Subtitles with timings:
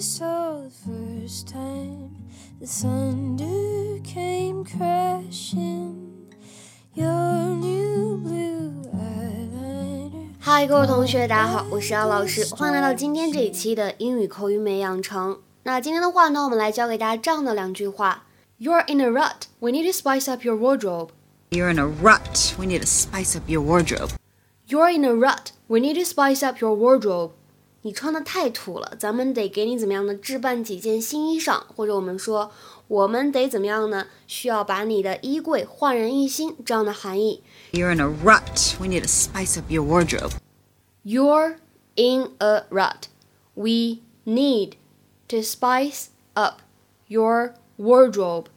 [0.00, 2.10] saw the first time
[2.60, 6.12] the thunder came crashing.
[6.94, 10.28] Your new blue eyeliner.
[10.38, 15.40] 嗨，各位同学，大家好，我是姚老师，欢迎来到今天这一期的英语口语美养成。
[15.64, 18.24] 那今天的话呢，我们来教给大家这样的两句话：
[18.60, 19.46] You're in a rut.
[19.58, 21.08] We need to spice up your wardrobe.
[21.50, 22.52] You're in a rut.
[22.58, 24.10] We need to spice up your wardrobe.
[24.68, 25.52] You're in a rut.
[25.68, 27.32] We need to spice up your wardrobe.
[27.81, 32.51] 你穿的太土了，咱们得给你怎么样呢置办几件新衣裳，或者我们说
[32.87, 34.07] 我们得怎么样呢？
[34.27, 37.41] 需要把你的衣柜焕然一新，这样的含义。
[37.71, 38.75] You're in a rut.
[38.79, 40.33] We need to spice up your wardrobe.
[41.05, 41.55] You're
[41.95, 43.05] in a rut.
[43.53, 44.73] We need
[45.29, 46.61] to spice up
[47.07, 48.47] your wardrobe.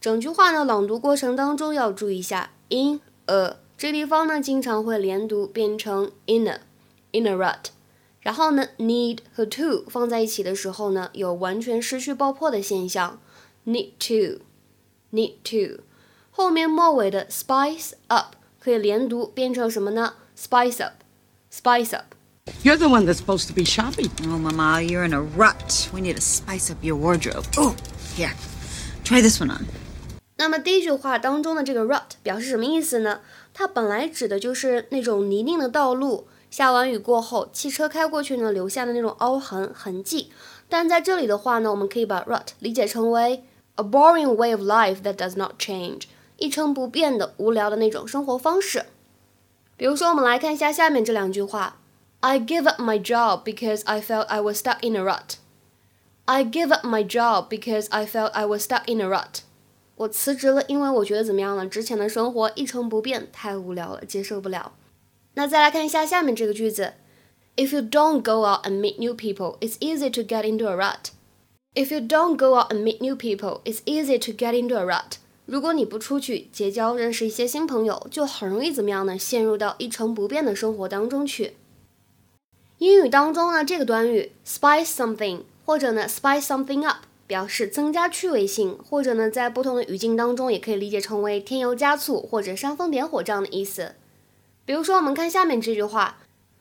[0.00, 6.60] 整句话呢，朗读过程当中要注意一下 in a 这地方呢，经常会连读变成 in a
[7.10, 7.70] in a rut。
[8.25, 13.19] 然后呢，need 和 to 放在一起的时候呢，有完全失去爆破的现象。
[13.65, 14.43] need to
[15.11, 15.83] need to
[16.31, 20.13] 后面末尾的 spice up 可以连读变成什么呢？
[20.37, 20.93] spice up
[21.51, 22.15] spice up。
[22.63, 24.09] You're the one that's supposed to be shopping.
[24.23, 25.89] Oh, Mama, you're in a rut.
[25.93, 27.45] We need to spice up your wardrobe.
[27.57, 27.75] Oh,
[28.15, 28.33] here.
[29.03, 29.65] Try this one on.
[30.37, 33.19] 那么第一句话当中的这个 rut 表示什么意思呢？
[33.53, 40.32] 它本来指的就是那种泥泞的道路， 下完雨过后，汽车开过去呢留下的那种凹痕痕迹。
[40.70, 46.04] 但在这里的话呢，我们可以把 rut 理解成为 a boring way of life that does not change，
[46.38, 48.86] 一成不变的无聊的那种生活方式。
[49.76, 51.76] 比如说，我们来看一下下面这两句话
[52.20, 55.34] ：I give up my job because I felt I was stuck in a rut.
[56.24, 59.40] I give up my job because I felt I was stuck in a rut.
[59.96, 61.66] 我辞职了，因为我觉得怎么样呢？
[61.66, 64.72] 之前的生活一成不变，太无聊了，接受不了。
[65.38, 66.94] 那再来看一下下面这个句子
[67.56, 71.10] ：If you don't go out and meet new people, it's easy to get into a rut.
[71.74, 74.82] If you don't go out and meet new people, it's easy to get into a
[74.82, 75.18] rut.
[75.44, 79.18] 如果你不出去结交、认识一些新朋友，就很容易怎么样呢？
[79.18, 81.52] 陷入到一成不变的生活当中去。
[82.78, 93.96] 英语当中呢，这个短语 spice something 或者呢 spice something up 表示增加趣味性，或者呢在不同的语境当中也可以理解成为添油加醋或者煽风点火这样的意思。
[94.65, 96.17] 比如说，我们看下面这句话：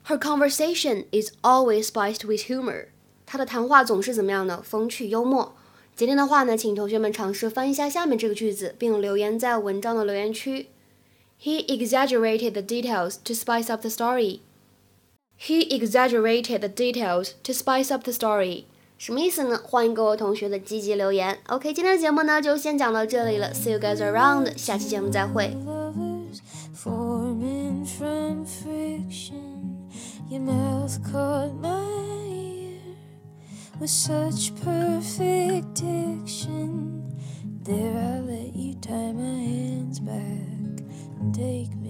[0.07, 2.87] Her conversation is always spiced with humor。
[3.27, 4.61] 她的谈话总是怎么样呢？
[4.65, 5.55] 风趣幽默。
[5.95, 10.69] 今天的话呢，请同学们尝试翻译一下下面这个句子，并留言在文章的留言区。
[11.43, 14.41] He exaggerated the details to spice up the story.
[15.39, 18.65] He exaggerated the details to spice up the story.
[18.99, 19.61] 什么意思呢？
[19.63, 21.39] 欢迎各位同学的积极留言。
[21.47, 23.53] OK，今天的节目呢就先讲到这里了。
[23.55, 25.57] See you guys around，下期节目再会。
[31.04, 31.84] Caught my
[32.30, 32.80] ear
[33.80, 37.04] with such perfect diction.
[37.64, 40.86] There, I let you tie my hands back
[41.20, 41.85] and take me.